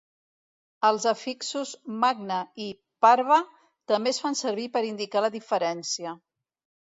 [0.87, 2.69] Els afixos 'magna' i
[3.07, 3.39] 'parva'
[3.93, 6.15] també es fan servir per indicar la diferència.